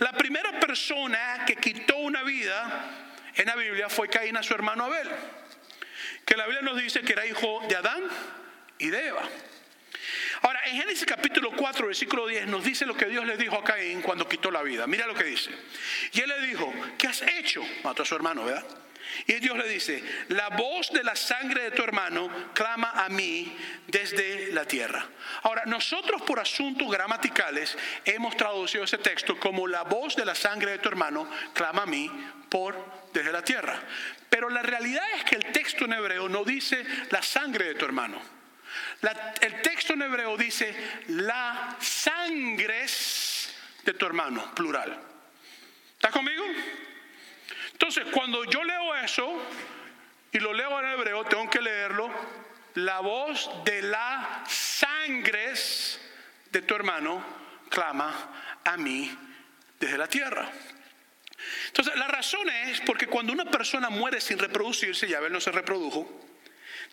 [0.00, 2.90] La primera persona que quitó una vida
[3.34, 5.08] en la Biblia fue Caín a su hermano Abel,
[6.26, 8.02] que la Biblia nos dice que era hijo de Adán
[8.80, 9.22] y de Eva.
[10.42, 13.64] Ahora, en Génesis capítulo 4, versículo 10, nos dice lo que Dios le dijo a
[13.64, 14.86] Caín cuando quitó la vida.
[14.86, 15.50] Mira lo que dice.
[16.12, 17.62] Y él le dijo, ¿qué has hecho?
[17.84, 18.64] Mató a su hermano, ¿verdad?
[19.26, 23.54] Y Dios le dice, la voz de la sangre de tu hermano clama a mí
[23.86, 25.06] desde la tierra.
[25.42, 30.72] Ahora, nosotros por asuntos gramaticales hemos traducido ese texto como la voz de la sangre
[30.72, 32.10] de tu hermano clama a mí
[32.48, 32.76] por
[33.12, 33.78] desde la tierra.
[34.28, 37.84] Pero la realidad es que el texto en hebreo no dice la sangre de tu
[37.84, 38.39] hermano.
[39.40, 40.74] El texto en hebreo dice
[41.08, 44.98] la sangres de tu hermano, plural.
[45.94, 46.44] ¿Estás conmigo?
[47.72, 49.42] Entonces, cuando yo leo eso
[50.32, 52.10] y lo leo en hebreo, tengo que leerlo
[52.74, 56.00] la voz de la sangres
[56.50, 57.24] de tu hermano
[57.68, 59.16] clama a mí
[59.78, 60.50] desde la tierra.
[61.68, 65.50] Entonces, la razón es porque cuando una persona muere sin reproducirse, ya ver, no se
[65.50, 66.28] reprodujo,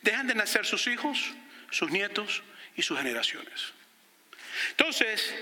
[0.02, 1.34] dejan de nacer sus hijos,
[1.70, 2.44] sus nietos
[2.76, 3.74] y sus generaciones.
[4.72, 5.34] Entonces,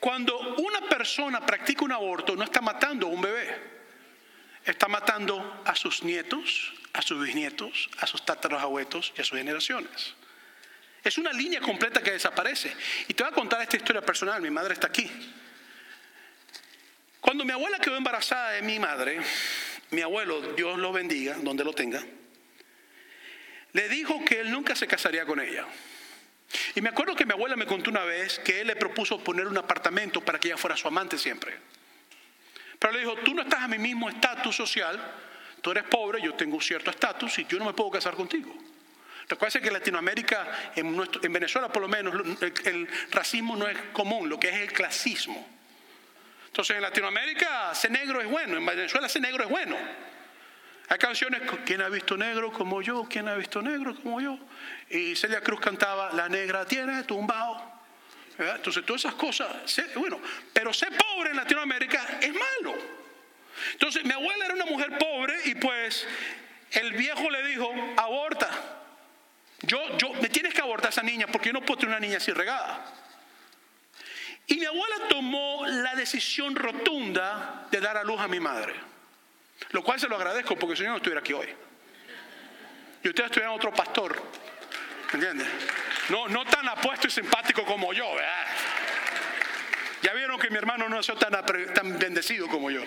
[0.00, 3.56] cuando una persona practica un aborto, no está matando a un bebé,
[4.64, 10.14] está matando a sus nietos, a sus bisnietos, a sus tatarabuelos y a sus generaciones.
[11.02, 12.74] Es una línea completa que desaparece.
[13.08, 14.40] Y te voy a contar esta historia personal.
[14.40, 15.10] Mi madre está aquí.
[17.20, 19.20] Cuando mi abuela quedó embarazada de mi madre,
[19.90, 22.02] mi abuelo, Dios lo bendiga, donde lo tenga,
[23.74, 25.66] le dijo que él nunca se casaría con ella.
[26.76, 29.46] Y me acuerdo que mi abuela me contó una vez que él le propuso poner
[29.46, 31.56] un apartamento para que ella fuera su amante siempre.
[32.78, 35.00] Pero le dijo, tú no estás a mi mismo estatus social,
[35.60, 38.54] tú eres pobre, yo tengo un cierto estatus y yo no me puedo casar contigo.
[39.28, 42.14] Recuerda que en Latinoamérica, en, en Venezuela por lo menos,
[42.64, 45.48] el racismo no es común, lo que es el clasismo.
[46.46, 49.76] Entonces en Latinoamérica ser negro es bueno, en Venezuela ser negro es bueno.
[50.88, 53.06] Hay canciones, ¿quién ha visto negro como yo?
[53.08, 54.38] ¿Quién ha visto negro como yo?
[54.90, 57.72] Y Celia Cruz cantaba, la negra tiene tumbao.
[58.38, 59.48] Entonces todas esas cosas,
[59.96, 60.20] bueno,
[60.52, 62.74] pero ser pobre en Latinoamérica es malo.
[63.72, 66.06] Entonces mi abuela era una mujer pobre y pues
[66.72, 68.50] el viejo le dijo, aborta.
[69.62, 72.00] Yo, yo, me tienes que abortar a esa niña porque yo no puedo tener una
[72.00, 72.84] niña así regada.
[74.46, 78.74] Y mi abuela tomó la decisión rotunda de dar a luz a mi madre.
[79.70, 81.48] Lo cual se lo agradezco porque si no, no estuviera aquí hoy.
[83.02, 84.20] Y ustedes estuvieran otro pastor.
[85.12, 85.46] ¿Entiendes?
[86.08, 88.46] No, no tan apuesto y simpático como yo, ¿verdad?
[90.02, 91.32] Ya vieron que mi hermano no sido tan,
[91.74, 92.82] tan bendecido como yo.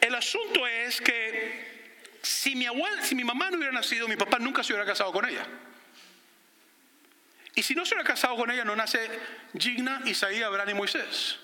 [0.00, 1.84] El asunto es que
[2.22, 5.12] si mi abuela, si mi mamá no hubiera nacido, mi papá nunca se hubiera casado
[5.12, 5.46] con ella.
[7.54, 9.08] Y si no se hubiera casado con ella, no nace
[9.56, 11.38] Gigna, Isaías, Abraham y Moisés.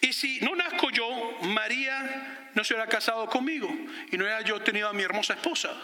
[0.00, 3.68] Y si no nazco yo, María no se hubiera casado conmigo
[4.10, 5.74] y no hubiera yo tenido a mi hermosa esposa.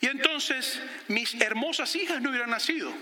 [0.00, 2.92] Y entonces mis hermosas hijas no hubieran nacido.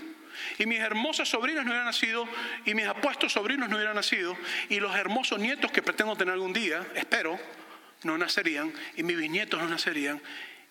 [0.57, 2.27] y mis hermosas sobrinas no hubieran nacido,
[2.65, 4.37] y mis apuestos sobrinos no hubieran nacido,
[4.69, 7.39] y los hermosos nietos que pretendo tener algún día, espero,
[8.03, 10.21] no nacerían, y mis bisnietos no nacerían,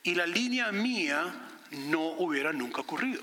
[0.02, 1.34] y la línea mía
[1.72, 3.22] no hubiera nunca ocurrido.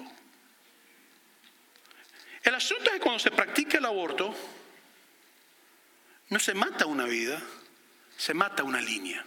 [2.43, 4.35] El asunto es que cuando se practica el aborto,
[6.33, 7.39] no se mata una vida,
[8.17, 9.23] se mata una línea.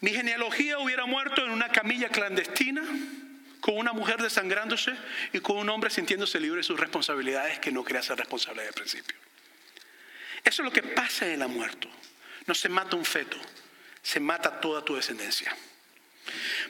[0.00, 2.82] Mi genealogía hubiera muerto en una camilla clandestina,
[3.62, 4.94] con una mujer desangrándose
[5.32, 8.68] y con un hombre sintiéndose libre de sus responsabilidades que no quería ser responsable desde
[8.68, 9.16] el principio.
[10.44, 11.88] Eso es lo que pasa en el muerto.
[12.46, 13.38] No se mata un feto,
[14.02, 15.56] se mata toda tu descendencia.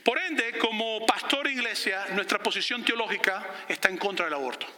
[0.05, 4.69] Por ende, como pastor de iglesia, nuestra posición teológica está en contra del aborto.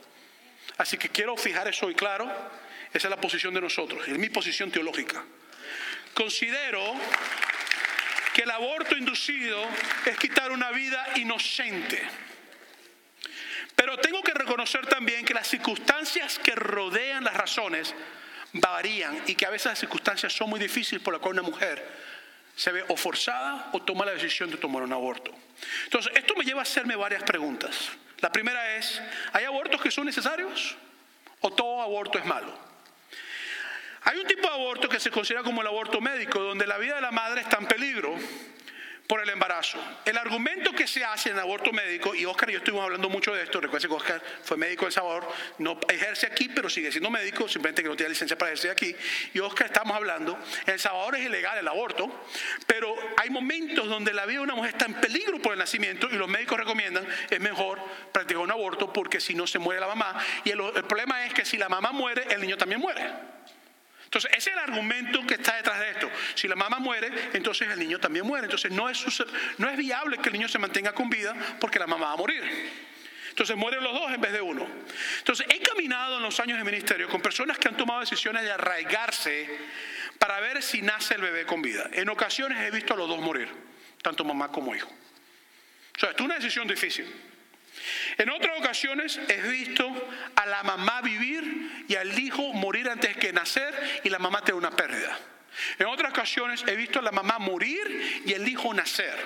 [0.78, 2.30] Así que quiero fijar eso hoy claro.
[2.92, 5.24] Esa es la posición de nosotros, es mi posición teológica.
[6.14, 6.94] Considero
[8.34, 9.66] que el aborto inducido
[10.04, 12.02] es quitar una vida inocente.
[13.74, 17.94] Pero tengo que reconocer también que las circunstancias que rodean las razones
[18.52, 22.02] varían y que a veces las circunstancias son muy difíciles por las cuales una mujer
[22.54, 25.32] se ve o forzada o toma la decisión de tomar un aborto.
[25.84, 27.90] Entonces, esto me lleva a hacerme varias preguntas.
[28.18, 29.00] La primera es,
[29.32, 30.76] ¿hay abortos que son necesarios
[31.40, 32.71] o todo aborto es malo?
[34.04, 36.96] Hay un tipo de aborto que se considera como el aborto médico, donde la vida
[36.96, 38.16] de la madre está en peligro
[39.06, 39.78] por el embarazo.
[40.04, 43.08] El argumento que se hace en el aborto médico, y Oscar y yo estuvimos hablando
[43.08, 46.90] mucho de esto, recuerden que Oscar fue médico en Salvador, no ejerce aquí, pero sigue
[46.90, 48.96] siendo médico, simplemente que no tiene licencia para ejercer aquí.
[49.34, 52.24] Y Oscar estamos hablando, en El Salvador es ilegal el aborto,
[52.66, 56.08] pero hay momentos donde la vida de una mujer está en peligro por el nacimiento
[56.10, 57.80] y los médicos recomiendan, es mejor
[58.12, 60.16] practicar un aborto porque si no se muere la mamá.
[60.44, 63.02] Y el, el problema es que si la mamá muere, el niño también muere.
[64.12, 66.10] Entonces, ese es el argumento que está detrás de esto.
[66.34, 68.44] Si la mamá muere, entonces el niño también muere.
[68.44, 69.02] Entonces, no es,
[69.56, 72.16] no es viable que el niño se mantenga con vida porque la mamá va a
[72.16, 72.42] morir.
[73.30, 74.68] Entonces mueren los dos en vez de uno.
[75.16, 78.52] Entonces he caminado en los años de ministerio con personas que han tomado decisiones de
[78.52, 79.48] arraigarse
[80.18, 81.88] para ver si nace el bebé con vida.
[81.94, 83.48] En ocasiones he visto a los dos morir,
[84.02, 84.90] tanto mamá como hijo.
[85.96, 87.10] O sea, es una decisión difícil.
[88.18, 89.90] En otras ocasiones he visto
[90.36, 94.54] a la mamá vivir y al hijo morir antes que nacer y la mamá tener
[94.54, 95.18] una pérdida.
[95.78, 99.16] En otras ocasiones he visto a la mamá morir y el hijo nacer.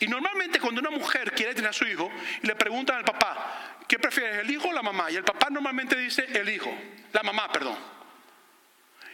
[0.00, 2.10] Y normalmente cuando una mujer quiere tener a su hijo
[2.42, 5.10] y le preguntan al papá, ¿qué prefieres, el hijo o la mamá?
[5.10, 6.76] Y el papá normalmente dice el hijo,
[7.12, 7.78] la mamá, perdón.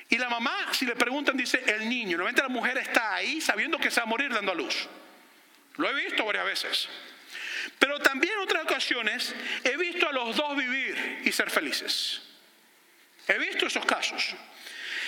[0.09, 2.16] Y la mamá, si le preguntan, dice el niño.
[2.16, 4.88] Normalmente la mujer está ahí sabiendo que se va a morir dando a luz.
[5.76, 6.88] Lo he visto varias veces.
[7.79, 12.23] Pero también en otras ocasiones he visto a los dos vivir y ser felices.
[13.29, 14.35] He visto esos casos.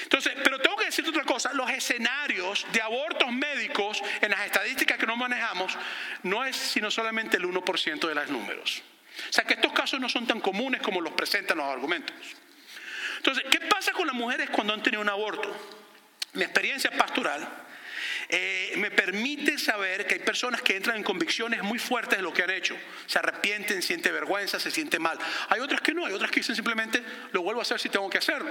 [0.03, 4.99] Entonces, pero tengo que decirte otra cosa, los escenarios de abortos médicos en las estadísticas
[4.99, 5.77] que no manejamos
[6.23, 8.83] no es sino solamente el 1% de los números.
[9.29, 12.15] O sea que estos casos no son tan comunes como los presentan los argumentos.
[13.17, 15.55] Entonces, ¿qué pasa con las mujeres cuando han tenido un aborto?
[16.35, 17.49] Mi experiencia pastoral
[18.35, 22.33] eh, me permite saber que hay personas que entran en convicciones muy fuertes de lo
[22.33, 22.75] que han hecho.
[23.05, 25.19] Se arrepienten, sienten vergüenza, se sienten mal.
[25.51, 28.09] Hay otras que no, hay otras que dicen simplemente, lo vuelvo a hacer si tengo
[28.09, 28.51] que hacerlo.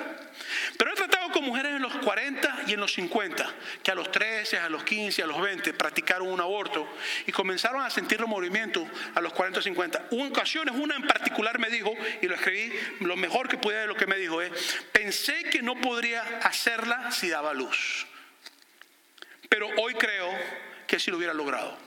[0.77, 4.11] Pero he tratado con mujeres en los 40 y en los 50, que a los
[4.11, 6.87] 13, a los 15, a los 20 practicaron un aborto
[7.25, 10.07] y comenzaron a sentir los movimientos a los 40 o 50.
[10.11, 11.91] Hubo ocasiones, una en particular me dijo,
[12.21, 14.51] y lo escribí, lo mejor que pude de lo que me dijo es,
[14.91, 18.05] pensé que no podría hacerla si daba luz.
[19.51, 20.31] Pero hoy creo
[20.87, 21.77] que sí lo hubiera logrado.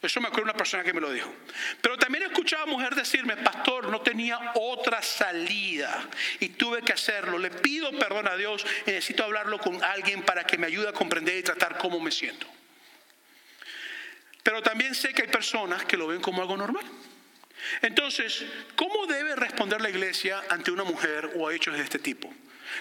[0.00, 1.30] Eso me acuerdo una persona que me lo dijo.
[1.82, 6.94] Pero también he escuchado a mujer decirme, pastor, no tenía otra salida y tuve que
[6.94, 7.38] hacerlo.
[7.38, 10.94] Le pido perdón a Dios y necesito hablarlo con alguien para que me ayude a
[10.94, 12.46] comprender y tratar cómo me siento.
[14.42, 16.86] Pero también sé que hay personas que lo ven como algo normal.
[17.82, 22.32] Entonces, ¿cómo debe responder la iglesia ante una mujer o a hechos de este tipo?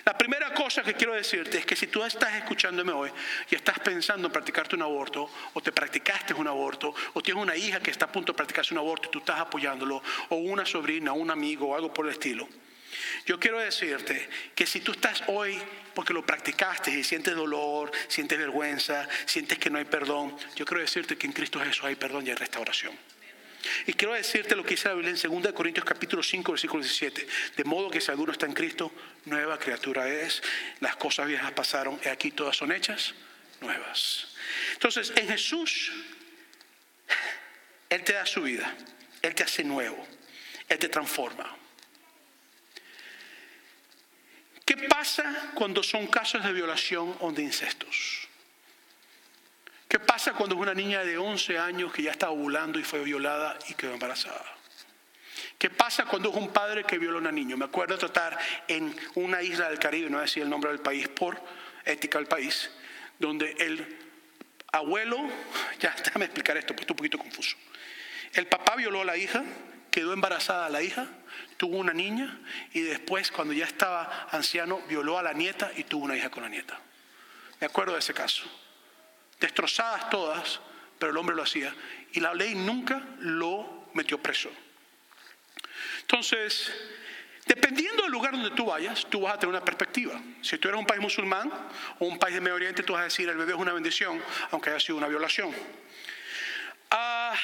[0.05, 3.11] La primera cosa que quiero decirte es que si tú estás escuchándome hoy
[3.49, 7.55] y estás pensando en practicarte un aborto, o te practicaste un aborto, o tienes una
[7.55, 10.65] hija que está a punto de practicarse un aborto y tú estás apoyándolo, o una
[10.65, 12.47] sobrina, un amigo, o algo por el estilo,
[13.25, 15.57] yo quiero decirte que si tú estás hoy
[15.93, 20.81] porque lo practicaste y sientes dolor, sientes vergüenza, sientes que no hay perdón, yo quiero
[20.81, 22.93] decirte que en Cristo Jesús hay perdón y hay restauración.
[23.85, 27.27] Y quiero decirte lo que dice la Biblia en 2 Corintios capítulo 5, versículo 17.
[27.57, 28.91] De modo que si alguno está en Cristo,
[29.25, 30.41] nueva criatura es.
[30.79, 33.13] Las cosas viejas pasaron y aquí todas son hechas
[33.61, 34.27] nuevas.
[34.73, 35.91] Entonces, en Jesús,
[37.89, 38.73] Él te da su vida.
[39.21, 40.07] Él te hace nuevo.
[40.67, 41.55] Él te transforma.
[44.65, 48.28] ¿Qué pasa cuando son casos de violación o de incestos?
[49.89, 53.03] ¿Qué pasa cuando es una niña de 11 años que ya está ovulando y fue
[53.03, 54.45] violada y quedó embarazada?
[55.57, 57.57] ¿Qué pasa cuando es un padre que viola a una niña?
[57.57, 58.37] Me acuerdo tratar
[58.67, 61.41] en una isla del Caribe, no voy a decir el nombre del país por
[61.85, 62.69] ética del país,
[63.17, 63.97] donde el
[64.71, 65.17] abuelo,
[65.79, 67.57] ya déjame explicar esto, porque estoy un poquito confuso.
[68.33, 69.43] El papá violó a la hija,
[69.89, 71.07] quedó embarazada la hija,
[71.57, 72.39] tuvo una niña
[72.73, 76.43] y después, cuando ya estaba anciano, violó a la nieta y tuvo una hija con
[76.43, 76.79] la nieta.
[77.59, 78.47] Me acuerdo de ese caso
[79.39, 80.59] destrozadas todas,
[80.97, 81.73] pero el hombre lo hacía.
[82.11, 84.49] Y la ley nunca lo metió preso.
[86.01, 86.71] Entonces,
[87.45, 90.19] dependiendo del lugar donde tú vayas, tú vas a tener una perspectiva.
[90.41, 91.51] Si tú eres un país musulmán
[91.99, 94.21] o un país de Medio Oriente, tú vas a decir el bebé es una bendición,
[94.51, 95.53] aunque haya sido una violación.
[96.91, 97.35] Ah,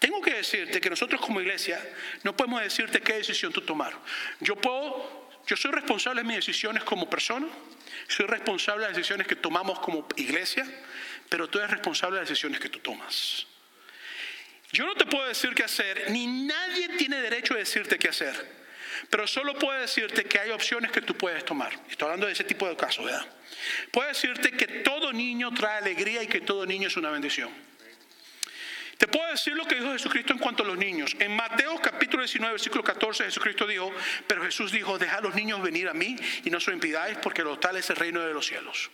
[0.00, 1.80] tengo que decirte que nosotros como iglesia
[2.22, 3.92] no podemos decirte qué decisión tú tomar.
[4.40, 7.46] Yo puedo, yo soy responsable de mis decisiones como persona,
[8.08, 10.66] soy responsable de las decisiones que tomamos como iglesia,
[11.30, 13.46] pero tú eres responsable de las decisiones que tú tomas.
[14.72, 18.60] Yo no te puedo decir qué hacer, ni nadie tiene derecho a decirte qué hacer.
[19.08, 21.72] Pero solo puedo decirte que hay opciones que tú puedes tomar.
[21.88, 23.26] Estoy hablando de ese tipo de casos, ¿verdad?
[23.90, 27.50] Puedo decirte que todo niño trae alegría y que todo niño es una bendición.
[28.98, 31.16] Te puedo decir lo que dijo Jesucristo en cuanto a los niños.
[31.18, 33.90] En Mateo capítulo 19, versículo 14, Jesucristo dijo,
[34.26, 37.42] pero Jesús dijo, deja a los niños venir a mí y no se impidáis porque
[37.42, 38.90] lo tal es el reino de los cielos.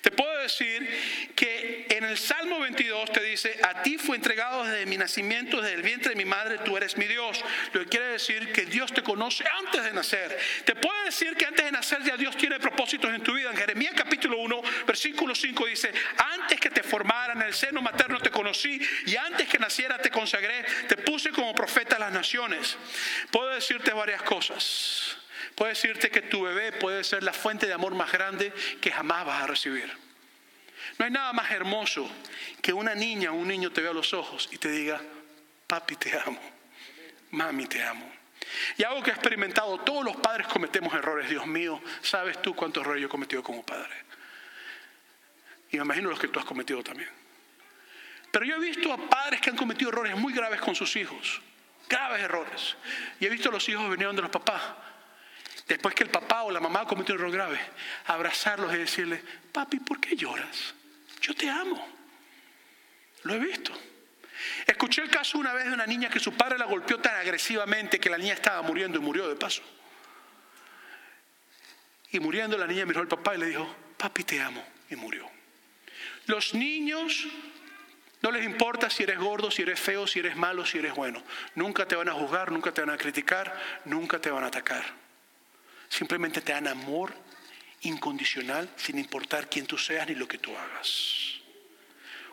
[0.00, 0.88] Te puedo decir
[1.34, 5.76] que en el Salmo 22 te dice, a ti fue entregado desde mi nacimiento, desde
[5.76, 7.42] el vientre de mi madre, tú eres mi Dios.
[7.72, 10.38] Lo que quiere decir que Dios te conoce antes de nacer.
[10.64, 13.50] Te puedo decir que antes de nacer ya Dios tiene propósitos en tu vida.
[13.50, 18.20] En Jeremías capítulo 1, versículo 5 dice, antes que te formara en el seno materno
[18.20, 22.76] te conocí y antes que naciera te consagré, te puse como profeta a las naciones.
[23.30, 25.19] Puedo decirte varias cosas.
[25.54, 29.26] Puedo decirte que tu bebé puede ser la fuente de amor más grande que jamás
[29.26, 29.90] vas a recibir.
[30.98, 32.10] No hay nada más hermoso
[32.62, 35.00] que una niña o un niño te vea a los ojos y te diga,
[35.66, 36.40] papi te amo,
[37.30, 38.10] mami te amo.
[38.76, 42.82] Y algo que he experimentado, todos los padres cometemos errores, Dios mío, sabes tú cuántos
[42.82, 43.94] errores yo he cometido como padre.
[45.70, 47.10] Y me imagino los que tú has cometido también.
[48.30, 51.40] Pero yo he visto a padres que han cometido errores muy graves con sus hijos,
[51.88, 52.76] graves errores.
[53.18, 54.62] Y he visto a los hijos venir de los papás
[55.66, 57.60] después que el papá o la mamá cometió un error grave,
[58.06, 60.74] abrazarlos y decirle, papi, ¿por qué lloras?
[61.20, 61.86] Yo te amo.
[63.22, 63.72] Lo he visto.
[64.66, 68.00] Escuché el caso una vez de una niña que su padre la golpeó tan agresivamente
[68.00, 69.62] que la niña estaba muriendo y murió de paso.
[72.12, 74.64] Y muriendo la niña miró al papá y le dijo, papi te amo.
[74.88, 75.28] Y murió.
[76.26, 77.28] Los niños
[78.22, 81.22] no les importa si eres gordo, si eres feo, si eres malo, si eres bueno.
[81.54, 84.84] Nunca te van a juzgar, nunca te van a criticar, nunca te van a atacar.
[85.90, 87.12] Simplemente te dan amor
[87.82, 91.40] incondicional sin importar quién tú seas ni lo que tú hagas.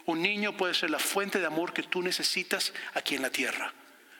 [0.05, 3.73] Un niño puede ser la fuente de amor que tú necesitas aquí en la tierra.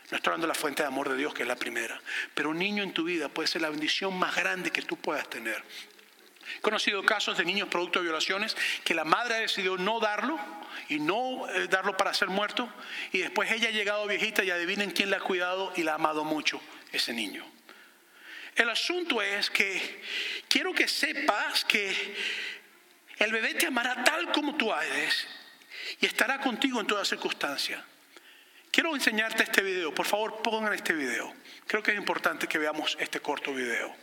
[0.09, 2.01] No estoy hablando de la fuente de amor de Dios, que es la primera.
[2.33, 5.29] Pero un niño en tu vida puede ser la bendición más grande que tú puedas
[5.29, 5.63] tener.
[6.57, 10.39] He conocido casos de niños producto de violaciones que la madre ha decidido no darlo
[10.89, 12.69] y no eh, darlo para ser muerto.
[13.11, 15.95] Y después ella ha llegado viejita y adivinen quién la ha cuidado y la ha
[15.95, 16.61] amado mucho,
[16.91, 17.45] ese niño.
[18.57, 20.01] El asunto es que
[20.49, 22.15] quiero que sepas que
[23.19, 25.27] el bebé te amará tal como tú eres
[26.01, 27.85] y estará contigo en toda circunstancia.
[28.71, 29.93] Quiero enseñarte este video.
[29.93, 31.31] Por favor, pongan este video.
[31.67, 33.95] Creo que es importante que veamos este corto video.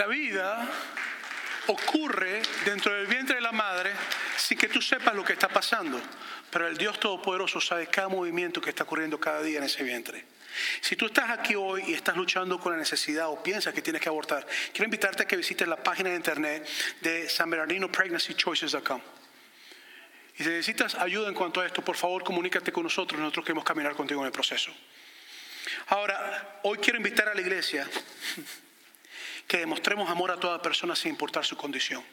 [0.00, 0.66] La vida
[1.66, 3.92] ocurre dentro del vientre de la madre
[4.34, 6.00] sin que tú sepas lo que está pasando.
[6.50, 10.24] Pero el Dios Todopoderoso sabe cada movimiento que está ocurriendo cada día en ese vientre.
[10.80, 14.00] Si tú estás aquí hoy y estás luchando con la necesidad o piensas que tienes
[14.00, 16.66] que abortar, quiero invitarte a que visites la página de internet
[17.02, 19.02] de San Bernardino Pregnancy Choices.com.
[20.38, 23.64] Y si necesitas ayuda en cuanto a esto, por favor comunícate con nosotros, nosotros queremos
[23.64, 24.72] caminar contigo en el proceso.
[25.88, 27.86] Ahora, hoy quiero invitar a la iglesia
[29.50, 32.04] que demostremos amor a toda persona sin importar su condición.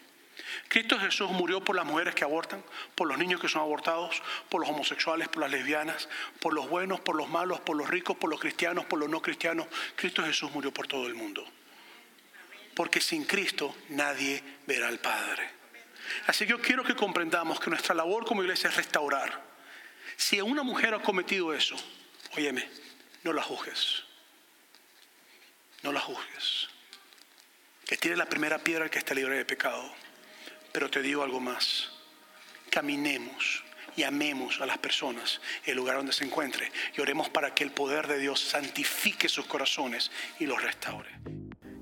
[0.68, 2.64] Cristo Jesús murió por las mujeres que abortan,
[2.96, 6.10] por los niños que son abortados, por los homosexuales, por las lesbianas,
[6.40, 9.22] por los buenos, por los malos, por los ricos, por los cristianos, por los no
[9.22, 9.68] cristianos.
[9.96, 11.46] Cristo Jesús murió por todo el mundo.
[12.74, 15.48] Porque sin Cristo nadie verá al Padre.
[16.26, 19.44] Así que yo quiero que comprendamos que nuestra labor como iglesia es restaurar.
[20.16, 21.76] Si una mujer ha cometido eso,
[22.36, 22.68] óyeme,
[23.22, 24.06] no la juzgues.
[25.84, 26.70] No la juzgues.
[27.88, 29.90] Que tiene la primera piedra que está libre de pecado.
[30.74, 31.90] Pero te digo algo más.
[32.70, 33.64] Caminemos
[33.96, 37.72] y amemos a las personas el lugar donde se encuentre y oremos para que el
[37.72, 41.10] poder de Dios santifique sus corazones y los restaure.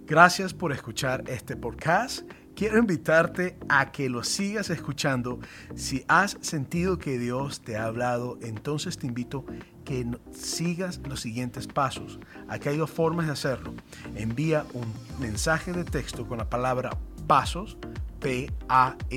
[0.08, 2.30] Gracias por escuchar este podcast.
[2.56, 5.40] Quiero invitarte a que lo sigas escuchando.
[5.74, 9.46] Si has sentido que Dios te ha hablado, entonces te invito
[9.84, 12.20] que sigas los siguientes pasos.
[12.48, 13.74] Aquí hay dos formas de hacerlo.
[14.14, 16.92] Envía un mensaje de texto con la palabra
[17.26, 17.80] pasos
[18.20, 19.08] P-A-S-O-S